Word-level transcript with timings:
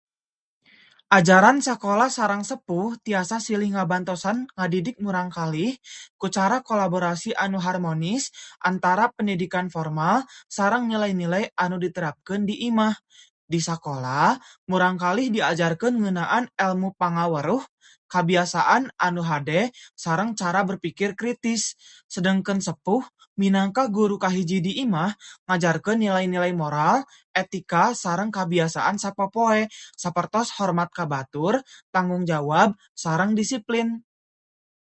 Ajaran 1.17 1.57
sakola 1.67 2.07
sareng 2.17 2.43
sepuh 2.51 2.89
tiasa 3.07 3.37
silih 3.47 3.69
ngabantosan 3.75 4.37
ngadidik 4.57 4.97
murangkalih 5.03 5.73
ku 6.21 6.27
cara 6.35 6.57
kolaborasi 6.69 7.29
anu 7.43 7.57
harmonis 7.67 8.23
antara 8.69 9.05
pendidikan 9.17 9.65
formal 9.75 10.15
sareng 10.57 10.83
nilai-nilai 10.91 11.43
anu 11.63 11.75
diterapkeun 11.85 12.41
di 12.49 12.55
imah. 12.69 12.95
Di 13.53 13.59
sakola, 13.67 14.21
murangkalih 14.71 15.27
diajarkeun 15.35 15.95
ngeunaan 16.01 16.45
elmu 16.65 16.87
pangaweruh, 17.01 17.59
kabiasaan 18.13 18.83
anu 19.07 19.21
hade, 19.29 19.61
sareng 20.03 20.29
cara 20.39 20.61
berpikir 20.69 21.09
kritis. 21.19 21.63
Sedengkeun 22.13 22.61
sepuh, 22.67 23.03
minangka 23.41 23.83
guru 23.97 24.15
kahiji 24.23 24.57
di 24.65 24.71
imah, 24.87 25.11
ngajarkeun 25.51 25.99
nilai-nilai 26.03 26.53
moral, 26.61 26.97
etika, 27.41 27.83
sareng 28.03 28.31
kabiasaan 28.37 28.95
sapopoe, 29.03 29.61
sapertos 30.03 30.47
hormat 30.59 30.87
ka 30.97 31.03
batur, 31.13 31.53
tanggung 31.95 32.23
jawab, 32.31 32.69
sareng 33.03 33.31
disiplin. 33.39 33.89